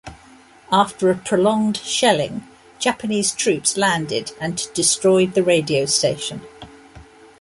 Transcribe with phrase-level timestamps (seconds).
[0.71, 2.47] After a prolonged shelling,
[2.79, 6.41] Japanese troops landed and destroyed the radio station.